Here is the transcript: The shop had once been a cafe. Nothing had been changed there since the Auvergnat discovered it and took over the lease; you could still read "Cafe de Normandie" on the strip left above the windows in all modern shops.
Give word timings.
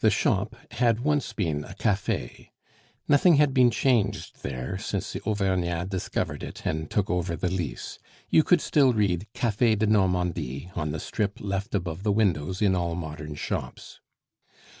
The 0.00 0.10
shop 0.10 0.56
had 0.72 0.98
once 1.04 1.32
been 1.32 1.62
a 1.62 1.74
cafe. 1.74 2.50
Nothing 3.06 3.36
had 3.36 3.54
been 3.54 3.70
changed 3.70 4.42
there 4.42 4.78
since 4.78 5.12
the 5.12 5.20
Auvergnat 5.20 5.88
discovered 5.88 6.42
it 6.42 6.66
and 6.66 6.90
took 6.90 7.08
over 7.08 7.36
the 7.36 7.48
lease; 7.48 8.00
you 8.28 8.42
could 8.42 8.60
still 8.60 8.92
read 8.92 9.28
"Cafe 9.32 9.76
de 9.76 9.86
Normandie" 9.86 10.72
on 10.74 10.90
the 10.90 10.98
strip 10.98 11.38
left 11.40 11.72
above 11.72 12.02
the 12.02 12.10
windows 12.10 12.60
in 12.60 12.74
all 12.74 12.96
modern 12.96 13.36
shops. 13.36 14.00